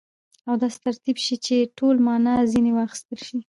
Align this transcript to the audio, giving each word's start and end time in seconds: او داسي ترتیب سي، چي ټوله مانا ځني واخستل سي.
او 0.47 0.53
داسي 0.61 0.79
ترتیب 0.85 1.17
سي، 1.25 1.35
چي 1.45 1.55
ټوله 1.77 1.99
مانا 2.07 2.33
ځني 2.51 2.71
واخستل 2.75 3.19
سي. 3.27 3.37